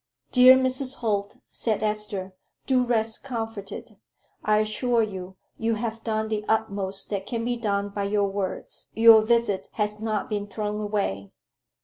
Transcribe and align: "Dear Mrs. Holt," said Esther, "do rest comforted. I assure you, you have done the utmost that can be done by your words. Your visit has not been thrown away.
"Dear 0.31 0.55
Mrs. 0.57 0.95
Holt," 0.95 1.37
said 1.51 1.83
Esther, 1.83 2.33
"do 2.65 2.83
rest 2.83 3.23
comforted. 3.23 3.97
I 4.43 4.57
assure 4.61 5.03
you, 5.03 5.35
you 5.59 5.75
have 5.75 6.03
done 6.03 6.27
the 6.27 6.43
utmost 6.49 7.11
that 7.11 7.27
can 7.27 7.45
be 7.45 7.55
done 7.55 7.89
by 7.89 8.05
your 8.05 8.25
words. 8.27 8.87
Your 8.95 9.21
visit 9.21 9.69
has 9.73 9.99
not 9.99 10.27
been 10.27 10.47
thrown 10.47 10.81
away. 10.81 11.29